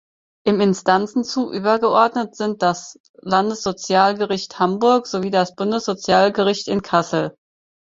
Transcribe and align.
Im 0.47 0.59
Instanzenzug 0.61 1.51
übergeordnet 1.51 2.35
sind 2.35 2.63
das 2.63 2.99
Landessozialgericht 3.19 4.57
Hamburg 4.57 5.05
sowie 5.05 5.29
das 5.29 5.53
Bundessozialgericht 5.53 6.69
in 6.69 6.81
Kassel. 6.81 7.37